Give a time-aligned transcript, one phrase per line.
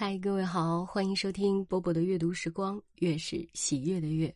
[0.00, 4.32] 嗨，各位好，欢迎收听波波的阅读时光，月是喜悦的月。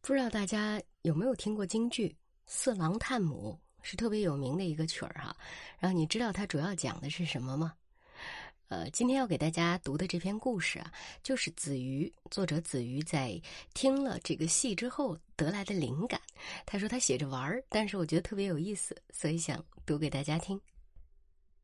[0.00, 2.08] 不知道大家有没有听过京剧
[2.46, 5.36] 《四郎探母》，是特别有名的一个曲儿哈。
[5.80, 7.74] 然后你知道它主要讲的是什么吗？
[8.68, 10.92] 呃，今天要给大家读的这篇故事啊，
[11.24, 13.42] 就是子瑜作者子瑜在
[13.74, 16.20] 听了这个戏之后得来的灵感。
[16.64, 20.60] 他说他写着玩儿，但是我觉得特别有意思，所以想读给大家听。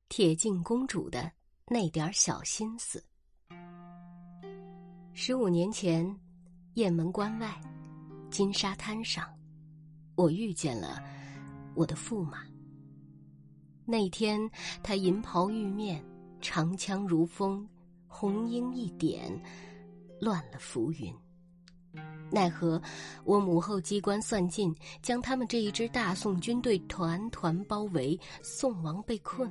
[0.09, 1.31] 铁镜公主的。
[1.67, 3.03] 那点小心思。
[5.15, 6.05] 十五年前，
[6.75, 7.61] 雁门关外，
[8.31, 9.29] 金沙滩上，
[10.17, 11.03] 我遇见了
[11.75, 12.45] 我的驸马。
[13.85, 14.41] 那天，
[14.83, 16.05] 他银袍玉面，
[16.41, 17.67] 长枪如风，
[18.07, 19.31] 红缨一点，
[20.21, 21.15] 乱了浮云。
[22.31, 22.81] 奈何
[23.25, 29.51] 我母后机关算尽，将他们这一支大宋军队团团包围，宋王被困。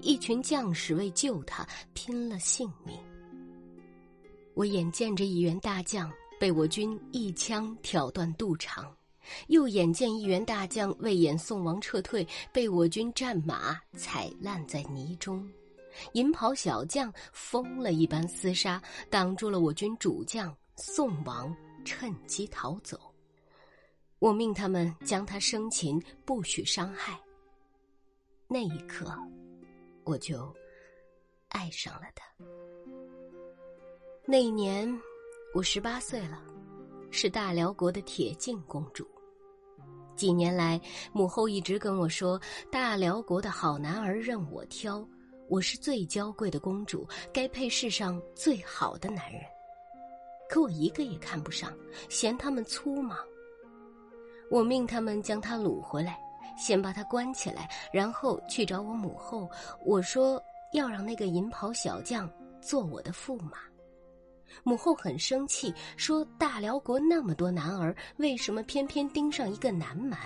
[0.00, 2.98] 一群将士为救他拼了性命，
[4.54, 8.94] 我眼见着一员大将被我军一枪挑断肚肠，
[9.48, 15.48] 又眼见一员大将为掩宋王撤退，被我军战马踩烂在泥中，
[16.12, 23.00] 银袍小将疯了一般厮杀，挡住了我军主将宋王趁机逃走。
[24.18, 27.20] 我命他们将他生擒，不许伤害。
[28.48, 29.14] 那一刻。
[30.06, 30.54] 我就
[31.48, 32.24] 爱上了他。
[34.24, 34.88] 那一年，
[35.52, 36.40] 我十八岁了，
[37.10, 39.04] 是大辽国的铁镜公主。
[40.14, 40.80] 几年来，
[41.12, 42.40] 母后一直跟我说，
[42.70, 45.06] 大辽国的好男儿任我挑，
[45.48, 49.42] 我是最娇贵的公主，该配世上最好的男人。
[50.48, 51.76] 可我一个也看不上，
[52.08, 53.18] 嫌他们粗莽。
[54.48, 56.20] 我命他们将他掳回来。
[56.56, 59.50] 先把他关起来，然后去找我母后。
[59.84, 62.30] 我说要让那个银袍小将
[62.60, 63.58] 做我的驸马。
[64.62, 70.18] 母后很生气，说：“大辽国那么多男儿，为什么偏偏盯上一个南蛮？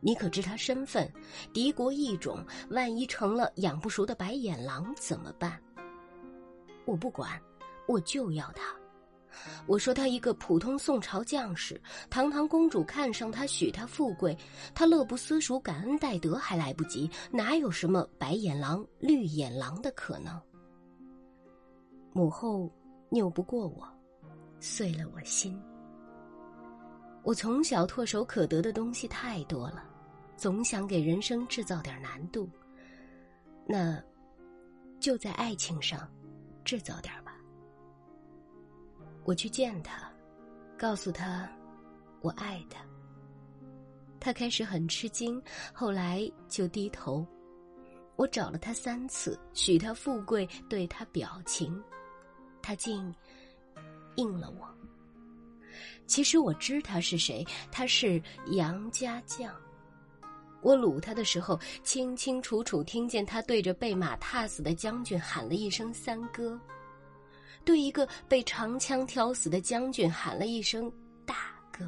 [0.00, 1.08] 你可知他身份？
[1.52, 5.60] 敌国异种，万一成了养不熟的白眼狼怎么办？”
[6.86, 7.40] 我不管，
[7.86, 8.74] 我就要他。
[9.66, 14.36] 我说他一个普通宋朝将士，堂堂公主看上他，许他富贵，
[14.74, 20.40] 他乐不思蜀，感恩戴德还来不及，哪有什么白眼狼、绿眼狼的可能？
[22.12, 22.70] 母后
[23.10, 23.88] 拗不过我，
[24.60, 25.60] 碎了我心。
[27.22, 29.84] 我从小唾手可得的东西太多了，
[30.36, 32.50] 总想给人生制造点难度，
[33.66, 34.02] 那
[34.98, 36.08] 就在爱情上
[36.64, 37.14] 制造点。
[39.24, 40.10] 我去见他，
[40.78, 41.48] 告诉他
[42.20, 42.80] 我爱他。
[44.18, 47.26] 他开始很吃惊，后来就低头。
[48.16, 51.82] 我找了他三次，许他富贵，对他表情，
[52.60, 53.12] 他竟
[54.16, 54.68] 应了我。
[56.06, 59.54] 其实我知他是谁，他是杨家将。
[60.60, 66.60] 我掳他的时候，清清楚楚听见他对着被马踏死的将军喊了一声“三哥”。
[67.64, 70.90] 对一个被长枪挑死的将军喊了一声
[71.24, 71.34] “大
[71.70, 71.84] 哥”，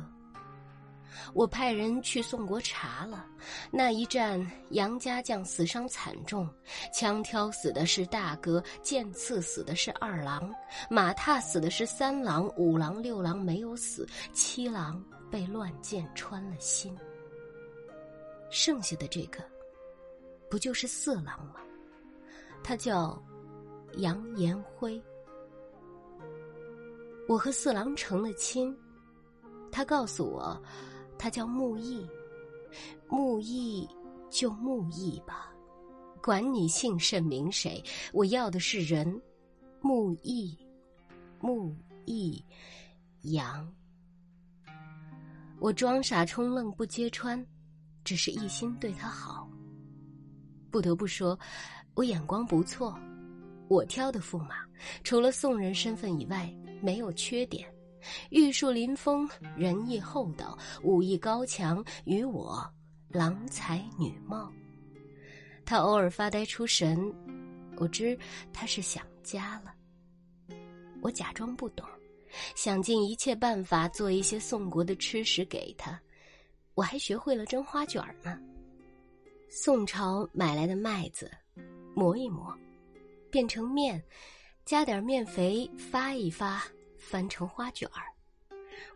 [1.34, 3.26] 我派人去宋国查了，
[3.70, 6.48] 那一战杨家将死伤惨重，
[6.92, 10.52] 枪挑死的是大哥，剑刺死的是二郎，
[10.88, 16.96] 马踏死的是三郎，五郎、六郎没有死，七郎被乱箭穿了心，
[18.50, 19.42] 剩下的这个，
[20.48, 21.56] 不就是四郎吗？
[22.62, 23.20] 他叫
[23.96, 25.02] 杨延辉。
[27.26, 28.76] 我和四郎成了亲，
[29.72, 30.62] 他告诉我，
[31.18, 32.06] 他叫木易，
[33.08, 33.88] 木易
[34.30, 35.50] 就木易吧，
[36.22, 39.20] 管你姓甚名谁，我要的是人，
[39.80, 40.56] 木易，
[41.40, 41.74] 木
[42.04, 42.44] 易，
[43.22, 43.66] 杨。
[45.58, 47.42] 我装傻充愣不揭穿，
[48.04, 49.48] 只是一心对他好。
[50.70, 51.38] 不得不说，
[51.94, 52.94] 我眼光不错，
[53.68, 54.56] 我挑的驸马，
[55.02, 56.54] 除了宋人身份以外。
[56.84, 57.66] 没有缺点，
[58.28, 59.26] 玉树临风，
[59.56, 62.62] 仁义厚道，武艺高强，与我
[63.08, 64.52] 郎才女貌。
[65.64, 67.10] 他偶尔发呆出神，
[67.78, 68.18] 我知
[68.52, 69.74] 他是想家了。
[71.00, 71.88] 我假装不懂，
[72.54, 75.98] 想尽一切办法做一些宋国的吃食给他。
[76.74, 78.38] 我还学会了蒸花卷呢。
[79.48, 81.30] 宋朝买来的麦子，
[81.94, 82.54] 磨一磨，
[83.30, 84.02] 变成面。
[84.64, 86.64] 加点面肥，发一发，
[86.96, 88.02] 翻成花卷儿。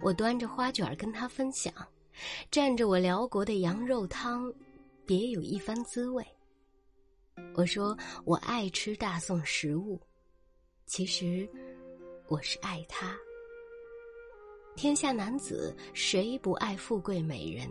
[0.01, 1.71] 我端着花卷儿跟他分享，
[2.51, 4.51] 蘸着我辽国的羊肉汤，
[5.05, 6.27] 别有一番滋味。
[7.55, 7.95] 我说
[8.25, 10.01] 我爱吃大宋食物，
[10.87, 11.47] 其实
[12.29, 13.15] 我是爱他。
[14.75, 17.69] 天下男子谁不爱富贵美人？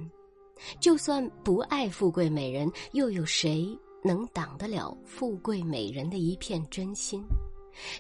[0.80, 7.24] 就算不爱富贵美人，又有谁能挡得了富贵美人的一片真心？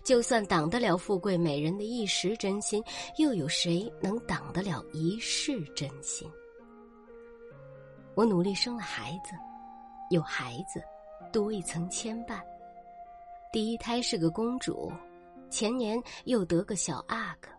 [0.03, 2.83] 就算挡得了富贵美人的一时真心，
[3.17, 6.29] 又有谁能挡得了一世真心？
[8.15, 9.31] 我努力生了孩子，
[10.09, 10.81] 有孩子，
[11.31, 12.41] 多一层牵绊。
[13.51, 14.91] 第一胎是个公主，
[15.49, 17.49] 前年又得个小阿哥，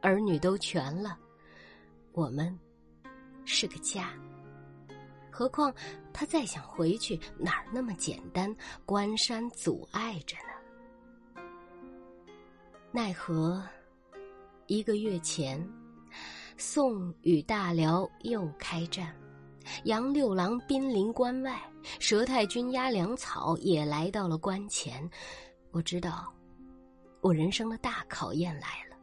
[0.00, 1.16] 儿女都全了，
[2.12, 2.58] 我们
[3.44, 4.10] 是个家。
[5.30, 5.72] 何况
[6.12, 8.54] 他再想回去，哪儿那么简单？
[8.84, 10.55] 关山阻碍着呢。
[12.96, 13.62] 奈何，
[14.68, 15.62] 一个月前，
[16.56, 19.14] 宋与大辽又开战，
[19.84, 21.60] 杨六郎兵临关外，
[22.00, 25.06] 佘太君押粮草也来到了关前。
[25.72, 26.32] 我知道，
[27.20, 28.96] 我人生的大考验来了。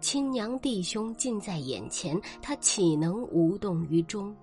[0.00, 4.34] 亲娘弟兄近在眼前，他岂能无动于衷？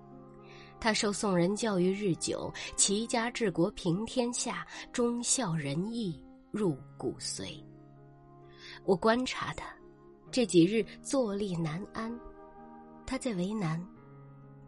[0.80, 6.18] 他受宋人教育日久，齐家治国平天下，忠孝仁义
[6.50, 7.62] 入骨髓。
[8.84, 9.66] 我观察他，
[10.30, 12.12] 这几日坐立难安，
[13.06, 13.82] 他在为难，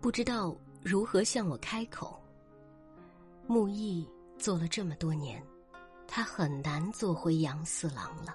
[0.00, 2.22] 不知道如何向我开口。
[3.46, 4.08] 木易
[4.38, 5.42] 做了这么多年，
[6.08, 8.34] 他很难做回杨四郎了。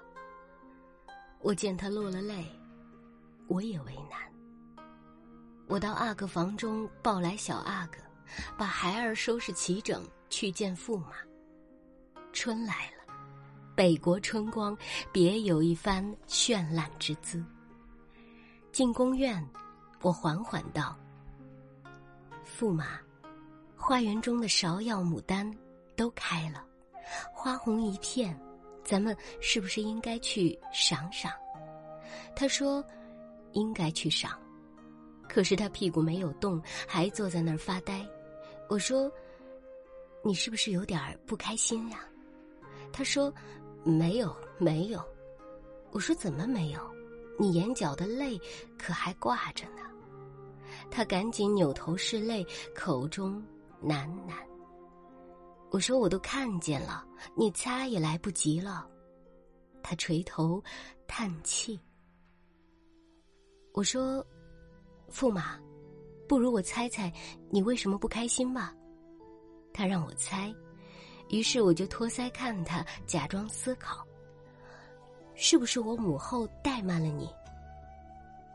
[1.41, 2.45] 我见他落了泪，
[3.47, 4.19] 我也为难。
[5.67, 7.97] 我到阿哥房中抱来小阿哥，
[8.57, 11.13] 把孩儿收拾齐整，去见驸马。
[12.31, 13.00] 春来了。
[13.73, 14.77] 北国春光，
[15.11, 17.43] 别有一番绚烂之姿。
[18.71, 19.43] 进宫院，
[20.01, 20.95] 我缓缓道
[22.45, 22.99] ：“驸马，
[23.75, 25.49] 花园中的芍药、牡丹
[25.95, 26.63] 都开了，
[27.33, 28.37] 花红一片，
[28.83, 31.31] 咱们是不是应该去赏赏？”
[32.35, 32.83] 他说
[33.53, 34.37] ：“应该去赏。”
[35.27, 38.05] 可是他屁股没有动，还坐在那儿发呆。
[38.69, 39.09] 我说
[40.23, 42.05] ：“你是不是有点不开心呀？”
[42.91, 43.33] 他说。
[43.83, 45.03] 没有，没有。
[45.91, 46.79] 我说怎么没有？
[47.39, 48.39] 你眼角的泪
[48.77, 49.81] 可还挂着呢。
[50.89, 52.45] 他赶紧扭头拭泪，
[52.75, 53.43] 口中
[53.83, 54.33] 喃喃。
[55.69, 57.05] 我说我都看见了，
[57.35, 58.87] 你擦也来不及了。
[59.81, 60.61] 他垂头
[61.07, 61.79] 叹气。
[63.73, 64.25] 我说，
[65.09, 65.59] 驸马，
[66.27, 67.11] 不如我猜猜
[67.49, 68.75] 你为什么不开心吧？
[69.73, 70.53] 他让我猜。
[71.31, 74.05] 于是我就托腮看他，假装思考：
[75.33, 77.29] 是不是我母后怠慢了你？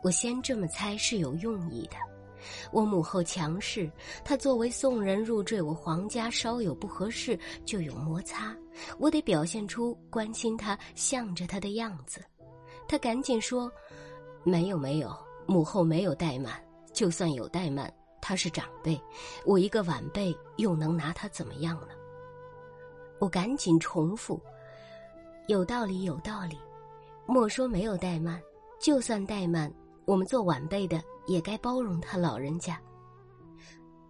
[0.03, 1.97] 我先这么猜是有用意的。
[2.71, 3.91] 我母后强势，
[4.23, 8.55] 她作为宋人入赘我皇家，稍有不合适就有摩擦，
[8.99, 12.23] 我得表现出关心她、向着她的样子。
[12.87, 13.73] 他赶紧说
[14.45, 15.13] ：“没有，没有，
[15.47, 16.53] 母后没有怠慢。
[16.93, 19.01] 就算有怠慢，她是长辈，
[19.45, 21.89] 我一个晚辈又能拿她怎么样呢？”
[23.19, 24.41] 我赶紧重复
[25.49, 26.59] ：“有道理，有道理。
[27.27, 28.41] 莫说没有怠慢，
[28.79, 29.73] 就算怠慢，
[30.05, 32.81] 我们做晚辈的也该包容他老人家。”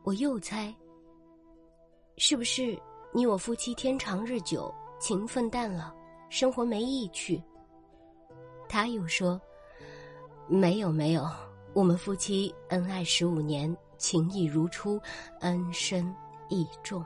[0.05, 0.75] 我又猜
[2.19, 2.79] ：“是不是
[3.13, 5.95] 你我夫妻天长日久，情分淡了，
[6.29, 7.43] 生活没意趣？”
[8.69, 9.41] 他又说
[10.47, 11.27] ：“没有，没有，
[11.73, 15.01] 我们夫妻恩爱十五年，情谊如初，
[15.41, 16.15] 恩深
[16.49, 17.05] 义重。”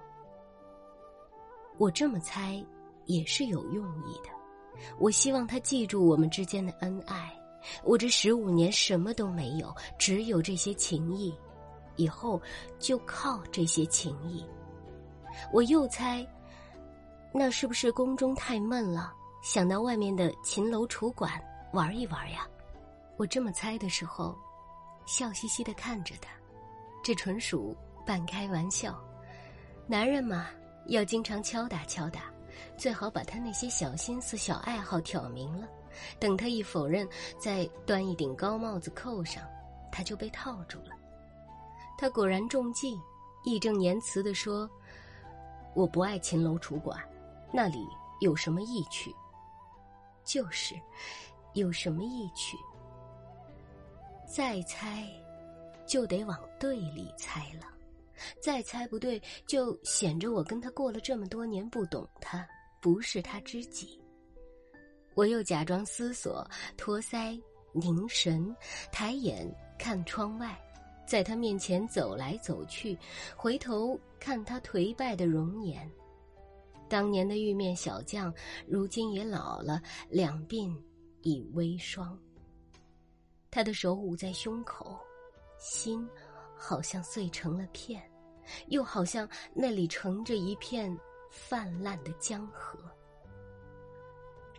[1.81, 2.63] 我这么猜，
[3.07, 4.29] 也是有用意的。
[4.99, 7.35] 我希望他记住我们之间的恩爱。
[7.83, 11.35] 我这十五年什么都没有，只有这些情谊，
[11.97, 12.39] 以后
[12.79, 14.45] 就靠这些情谊。
[15.55, 16.27] 我又猜，
[17.33, 21.33] 那是不是宫中太闷了，想到外面的秦楼楚馆
[21.73, 22.47] 玩一玩呀？
[23.17, 24.37] 我这么猜的时候，
[25.07, 26.29] 笑嘻嘻的看着他，
[27.03, 29.03] 这纯属半开玩笑。
[29.87, 30.49] 男人嘛。
[30.91, 32.25] 要经常敲打敲打，
[32.77, 35.69] 最好把他那些小心思、小爱好挑明了。
[36.19, 39.43] 等他一否认，再端一顶高帽子扣上，
[39.93, 40.91] 他就被套住了。
[41.97, 42.99] 他果然中计，
[43.45, 44.69] 义正言辞地说
[45.75, 46.99] ：“我不爱秦楼楚馆，
[47.53, 47.87] 那里
[48.21, 49.15] 有什么意趣？
[50.25, 50.75] 就是，
[51.53, 52.57] 有什么意趣？
[54.27, 55.07] 再猜，
[55.87, 57.67] 就得往对里猜了。”
[58.41, 62.47] 再猜不对，就显着我跟他过了这么多年不懂他，
[62.81, 64.01] 不是他知己。
[65.15, 67.41] 我又假装思索，托腮
[67.73, 68.55] 凝神，
[68.93, 70.59] 抬眼看窗外，
[71.07, 72.97] 在他面前走来走去，
[73.37, 75.91] 回头看他颓败的容颜。
[76.89, 78.33] 当年的玉面小将，
[78.67, 80.77] 如今也老了，两鬓
[81.23, 82.19] 已微霜。
[83.51, 84.99] 他的手捂在胸口，
[85.59, 86.09] 心
[86.57, 88.03] 好像碎成了片，
[88.69, 90.97] 又好像那里盛着一片
[91.31, 92.79] 泛滥的江河。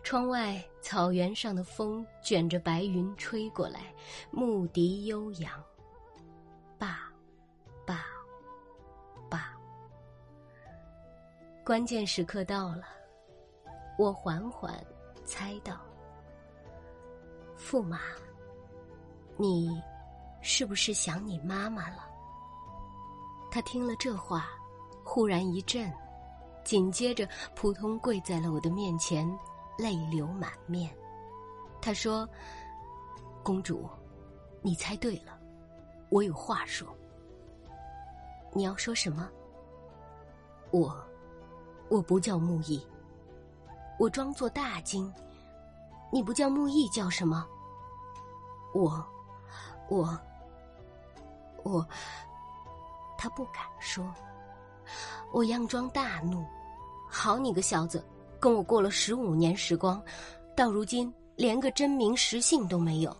[0.02, 3.94] 窗外草原上的风卷着白云吹过来，
[4.32, 5.64] 牧笛悠扬。
[6.76, 7.08] 爸，
[7.86, 8.04] 爸，
[9.30, 9.56] 爸。
[11.64, 12.82] 关键时刻到了，
[13.96, 14.84] 我缓缓
[15.24, 15.80] 猜到：
[17.56, 18.00] 驸马，
[19.36, 19.80] 你
[20.40, 22.11] 是不是想你妈妈了？
[23.52, 24.46] 他听了这话，
[25.04, 25.92] 忽然一震，
[26.64, 29.30] 紧接着扑通跪在了我的面前，
[29.76, 30.90] 泪流满面。
[31.78, 32.26] 他说
[33.44, 33.86] ：“公主，
[34.62, 35.38] 你猜对了，
[36.08, 36.88] 我有话说。
[38.54, 39.28] 你要说什么？
[40.70, 40.96] 我。”
[41.90, 42.82] 我不叫木易，
[43.98, 45.12] 我装作大惊。
[46.10, 47.46] 你不叫木易，叫什么？
[48.72, 49.06] 我，
[49.90, 50.18] 我，
[51.64, 51.86] 我。
[53.22, 54.04] 他不敢说。
[55.32, 56.44] 我佯装大怒。
[57.08, 58.04] 好你个小子，
[58.40, 60.02] 跟我过了十五年时光，
[60.56, 63.16] 到如今连个真名实姓都没有。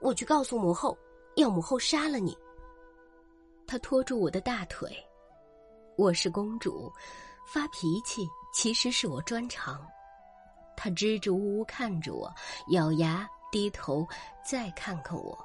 [0.00, 0.96] 我去告诉母后，
[1.34, 2.34] 要母后杀了你。
[3.66, 4.90] 他拖住我的大腿。
[5.98, 6.90] 我是公主。
[7.44, 9.86] 发脾气其实是我专长。
[10.78, 12.32] 他支支吾吾看着我，
[12.70, 14.08] 咬牙低头，
[14.42, 15.38] 再看看我，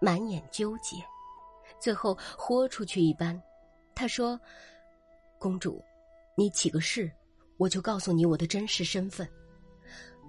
[0.00, 1.04] 满眼纠结，
[1.82, 3.40] 最后豁出去一般。
[3.92, 4.38] 他说
[5.36, 5.82] ：“公主，
[6.36, 7.10] 你起个誓，
[7.56, 9.28] 我就告诉你我的真实身份。”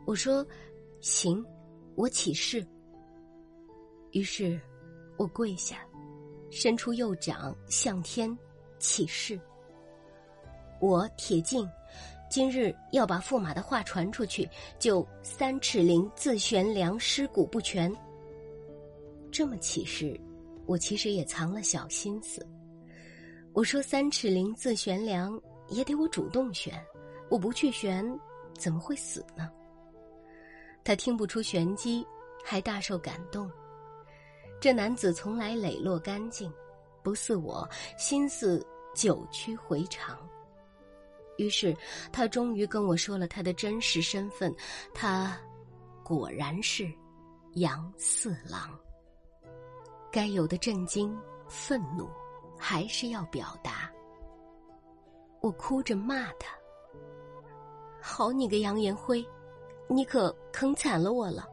[0.06, 0.46] 我说
[1.00, 1.46] ：“行，
[1.96, 2.66] 我起誓。”
[4.12, 4.60] 于是，
[5.16, 5.86] 我跪下，
[6.50, 8.36] 伸出右掌向天
[8.80, 9.40] 起誓。
[10.80, 11.70] 我铁镜，
[12.30, 17.96] 今日要把驸马的话传出去，就三尺灵自悬梁，尸骨不全。
[19.32, 20.20] 这么起誓，
[20.66, 22.46] 我其实也藏了小心思。
[23.54, 25.40] 我说三尺灵自悬梁，
[25.70, 26.74] 也得我主动悬，
[27.30, 28.04] 我不去悬，
[28.58, 29.50] 怎么会死呢？
[30.84, 32.06] 他听不出玄机，
[32.44, 33.50] 还大受感动。
[34.60, 36.52] 这男子从来磊落干净，
[37.04, 37.68] 不似我，
[37.98, 38.66] 心思
[38.96, 40.18] 久曲回肠。
[41.38, 41.76] 于是，
[42.12, 44.54] 他终于跟我说了他的真实身份，
[44.94, 45.38] 他
[46.04, 46.92] 果然是
[47.54, 48.70] 杨四郎。
[50.14, 52.08] 该有的震惊、愤怒，
[52.56, 53.92] 还是要表达。
[55.42, 56.56] 我哭着骂他
[58.00, 59.26] ：“好你个杨延辉，
[59.88, 61.48] 你可坑惨了我了！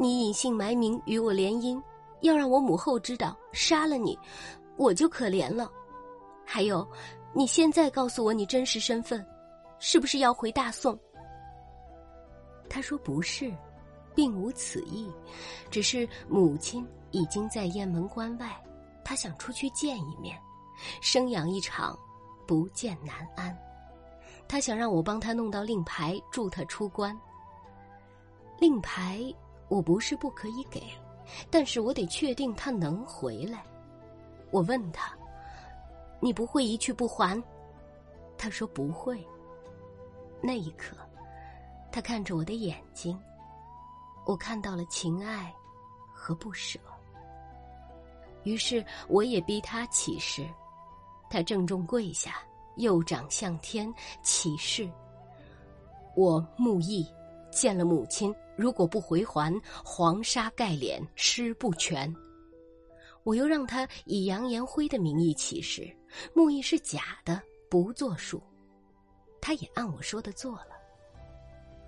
[0.00, 1.78] 你隐姓埋名与我联姻，
[2.22, 4.18] 要让我母后知道，杀了你，
[4.78, 5.70] 我就可怜了。
[6.46, 6.88] 还有。”
[7.36, 9.26] 你现在告诉我你真实身份，
[9.80, 10.96] 是不是要回大宋？
[12.70, 13.52] 他说不是，
[14.14, 15.10] 并无此意，
[15.68, 18.60] 只是母亲已经在雁门关外，
[19.04, 20.36] 他想出去见一面，
[21.00, 21.96] 生养一场，
[22.44, 23.56] 不见难安。
[24.48, 27.16] 他想让我帮他弄到令牌，助他出关。
[28.58, 29.32] 令牌
[29.68, 30.82] 我不是不可以给，
[31.50, 33.64] 但是我得确定他能回来。
[34.50, 35.14] 我问他。
[36.20, 37.40] 你不会一去不还？
[38.38, 39.24] 他说不会。
[40.40, 40.96] 那一刻，
[41.92, 43.20] 他看着我的眼睛，
[44.24, 45.54] 我看到了情爱
[46.12, 46.80] 和不舍。
[48.44, 50.46] 于是我也逼他起誓，
[51.28, 52.36] 他郑重跪下，
[52.76, 54.88] 右掌向天起誓：
[56.14, 57.06] 我木易
[57.50, 59.52] 见了母亲，如果不回还，
[59.84, 62.14] 黄沙盖脸，尸不全。
[63.22, 65.90] 我又让他以杨延辉的名义起誓，
[66.34, 68.42] 木易是假的，不作数。
[69.40, 70.68] 他也按我说的做了。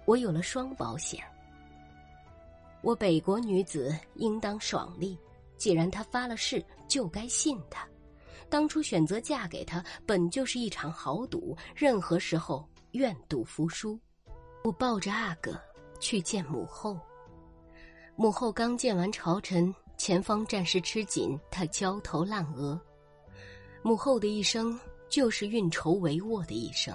[0.07, 1.23] 我有了双保险。
[2.83, 5.19] 我北国女子应当爽利，
[5.57, 7.87] 既然他发了誓，就该信他。
[8.49, 13.99] 当初选择嫁给他，本就是一场豪赌，任何时候愿赌服输。
[14.63, 15.61] 我抱着阿哥
[16.01, 16.99] 去见母后。
[18.17, 19.75] 母后刚见完朝臣。
[19.99, 22.79] 前方战事吃紧，他焦头烂额。
[23.83, 26.95] 母后的一生就是运筹帷幄的一生。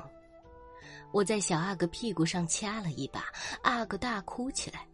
[1.12, 3.26] 我在小阿哥屁股上掐了一把，
[3.64, 4.88] 阿哥大哭起来。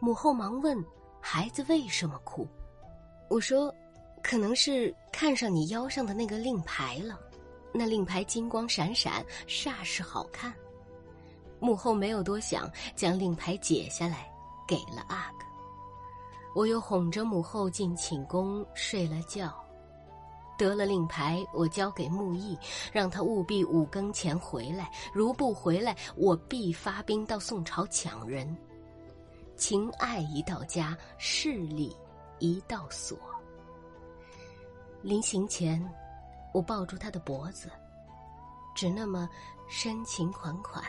[0.00, 0.82] 母后忙问
[1.20, 2.48] ：“孩子为什么哭？”
[3.32, 3.74] 我说
[4.22, 7.18] ：“可能是看上你腰上的那个令牌了，
[7.72, 10.52] 那令牌金光闪闪，煞是好看。”
[11.58, 14.30] 母后没有多想，将令牌解下来，
[14.68, 15.46] 给了阿哥。
[16.54, 19.50] 我又哄着母后进寝宫睡了觉，
[20.58, 22.58] 得了令牌，我交给木易，
[22.92, 24.92] 让他务必五更前回来。
[25.10, 28.54] 如不回来，我必发兵到宋朝抢人。
[29.56, 31.96] 情爱一到家，势力
[32.42, 33.16] 一道锁。
[35.00, 35.80] 临行前，
[36.52, 37.70] 我抱住他的脖子，
[38.74, 39.30] 只那么
[39.68, 40.84] 深情款款、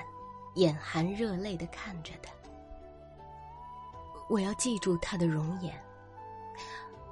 [0.56, 2.34] 眼含热泪的看着他。
[4.30, 5.80] 我要记住他的容颜，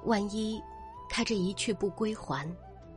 [0.04, 0.60] 万一……
[1.08, 2.50] 他这一去不归还，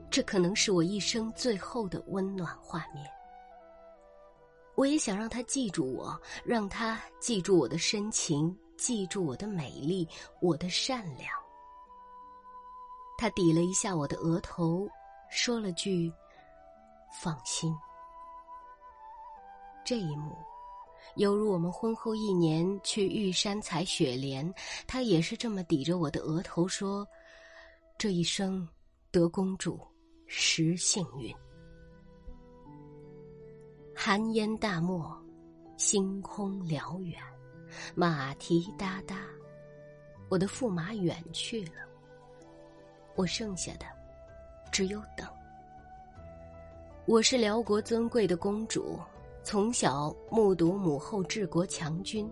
[0.09, 3.05] 这可能是我一生最后的温暖画面。
[4.73, 10.07] 我也想让他记住我，让他记住我的深情，记住我的美丽，
[10.41, 11.29] 我的善良。
[13.17, 14.87] 他抵了一下我的额头，
[15.29, 16.11] 说了句
[17.21, 17.73] ：“放心。”
[19.85, 20.35] 这一幕，
[21.15, 24.53] 犹如我们婚后一年去玉山采雪莲，
[24.85, 27.07] 他也是这么抵着我的额头说。
[27.97, 28.67] 这一生
[29.11, 29.79] 得公主，
[30.25, 31.33] 实幸运。
[33.95, 35.17] 寒烟大漠，
[35.77, 37.17] 星空辽远，
[37.93, 39.21] 马蹄哒哒，
[40.29, 41.81] 我的驸马远去了，
[43.15, 43.85] 我剩下的
[44.71, 45.27] 只有等。
[47.05, 48.99] 我是辽国尊贵的公主。
[49.43, 52.27] 从小目睹母后治国强军，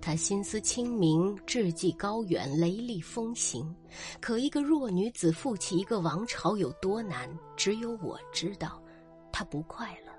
[0.00, 3.76] 她心思清明，志气高远，雷厉风行。
[4.18, 8.82] 可一个弱女子负起一个王朝有多难，只有我知道。
[9.30, 10.12] 她不快乐，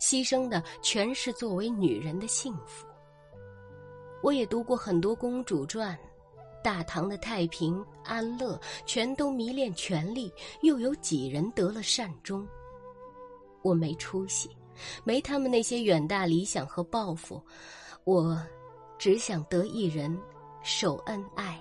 [0.00, 2.88] 牺牲的全是作为女人的幸福。
[4.22, 5.98] 我也读过很多公主传，
[6.62, 12.46] 大唐的太平安乐，全都迷恋权力，又有几人得了善终？
[13.62, 14.48] 我没出息。
[15.04, 17.40] 没他们那些远大理想和抱负，
[18.04, 18.40] 我
[18.98, 20.18] 只想得一人，
[20.62, 21.60] 守恩爱，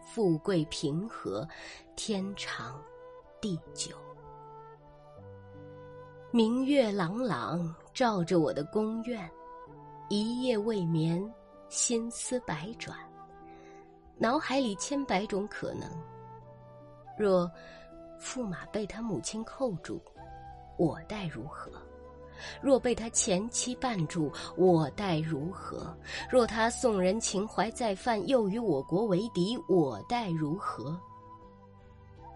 [0.00, 1.46] 富贵平和，
[1.96, 2.82] 天长
[3.42, 3.94] 地久。
[6.32, 9.30] 明月朗朗照着我的宫院，
[10.08, 11.22] 一夜未眠，
[11.68, 12.96] 心思百转，
[14.18, 15.90] 脑海里千百种可能。
[17.18, 17.50] 若
[18.20, 20.00] 驸马被他母亲扣住，
[20.78, 21.70] 我待如何？
[22.60, 25.96] 若被他前妻绊住，我待如何？
[26.30, 30.98] 若他宋人情怀再犯，又与我国为敌，我待如何？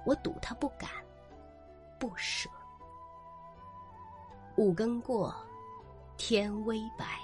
[0.07, 0.89] 我赌他不敢，
[1.99, 2.49] 不舍。
[4.57, 5.35] 五更过，
[6.17, 7.19] 天微白，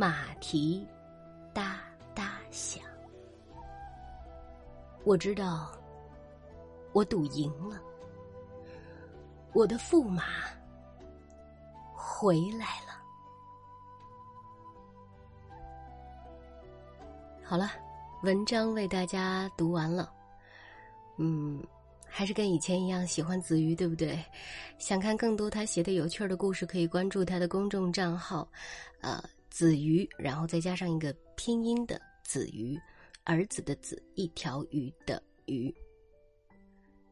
[0.00, 0.88] 马蹄
[1.52, 1.78] 哒
[2.14, 2.82] 哒响。
[5.04, 5.70] 我知道，
[6.94, 7.78] 我赌赢了，
[9.52, 10.24] 我的驸马。
[11.94, 12.98] 回来了。
[17.44, 17.70] 好了，
[18.22, 20.10] 文章为大家读完了。
[21.18, 21.62] 嗯，
[22.06, 24.18] 还是跟以前一样喜欢子瑜，对不对？
[24.78, 28.48] 想看更多他写的有趣的故事，可以关注他的公众账号，
[29.02, 32.80] 呃，子瑜，然后再加上一个拼音的子瑜，
[33.24, 35.74] 儿子的子，一条鱼的鱼。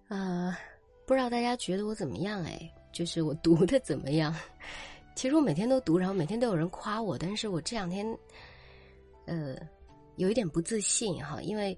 [0.09, 0.57] 呃，
[1.05, 2.43] 不知道大家觉得我怎么样？
[2.45, 4.35] 哎，就是我读的怎么样？
[5.15, 8.07] 其实我每天都读，然后每天都有人夸我，但是我这两天，
[9.27, 9.57] 呃，
[10.17, 11.77] 有一点不自信哈，因为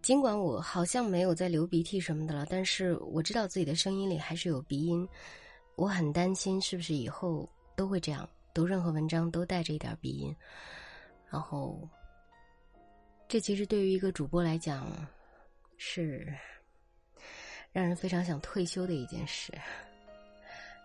[0.00, 5.06] 尽管我好像没有在流鼻涕什么的了，但是我知道自己的声音里还是有鼻音，
[5.74, 10.34] 我很担心是不是以后都会这样，读任何文章都带着一点鼻音，
[11.28, 11.86] 然后，
[13.28, 14.86] 这其实对于一个主播来讲，
[15.76, 16.32] 是
[17.72, 19.52] 让人非常想退休的一件事，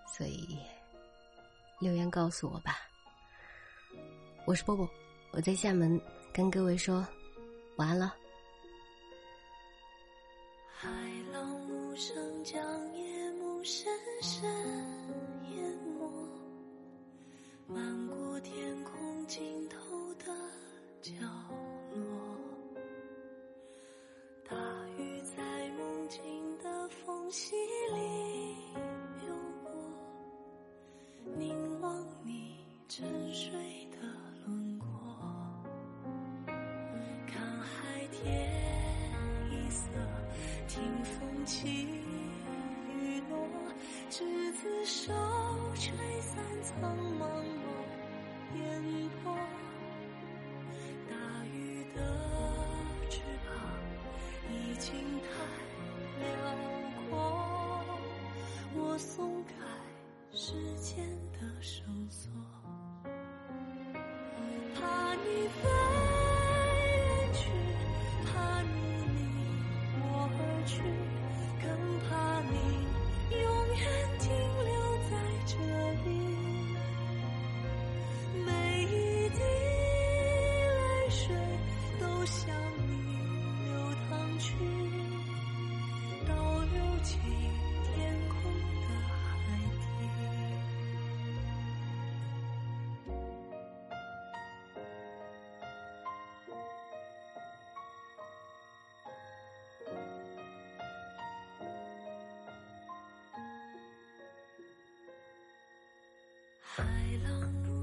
[0.05, 0.59] 所以。
[1.81, 2.75] 留言告诉我吧，
[4.45, 4.85] 我是波波，
[5.31, 5.97] 我在厦门
[6.33, 7.07] 跟各位说
[7.77, 8.13] 晚安了。
[10.73, 10.89] 海
[11.31, 12.61] 浪无声将
[12.97, 13.89] 夜幕深
[14.21, 14.43] 深，
[17.71, 19.77] 漫过天空尽头
[20.15, 20.25] 的
[21.03, 21.11] 角
[21.93, 22.01] 落，
[24.43, 24.55] 大
[24.97, 27.55] 雨在梦境的缝隙
[27.93, 28.55] 里
[29.23, 29.71] 流过。
[31.37, 32.55] 凝望你
[32.87, 33.51] 沉睡
[33.91, 33.97] 的
[34.47, 34.87] 轮廓，
[37.27, 38.51] 看海天
[39.51, 39.85] 一色，
[40.67, 43.47] 听风起雨落，
[44.09, 45.13] 执子手，
[60.95, 62.31] 间的绳索，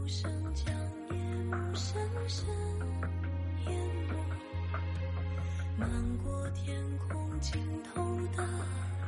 [0.09, 0.73] 声将
[1.11, 1.17] 夜
[1.51, 2.47] 幕深深
[3.67, 3.75] 淹
[4.09, 4.15] 没，
[5.77, 8.01] 漫过天空尽头
[8.37, 8.47] 的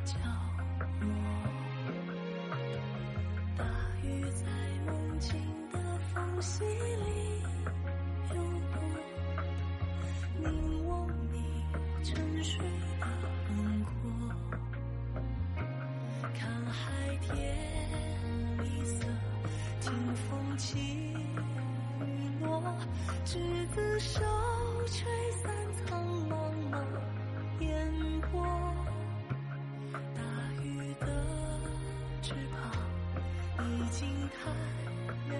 [0.05, 0.15] 角
[1.01, 1.09] 落。
[3.57, 3.65] 大
[4.03, 4.45] 雨在
[4.87, 5.41] 梦境
[5.73, 5.79] 的
[6.13, 7.43] 缝隙里
[8.33, 8.83] 流过，
[10.41, 11.63] 凝望你
[12.03, 12.59] 沉睡
[23.99, 24.21] 手，
[24.87, 25.11] 吹
[25.43, 26.79] 散苍茫茫
[27.61, 27.93] 烟
[28.31, 28.47] 波。
[30.15, 30.21] 大
[30.63, 31.07] 雨的
[32.23, 32.61] 翅膀
[33.67, 34.39] 已经太
[35.31, 35.37] 辽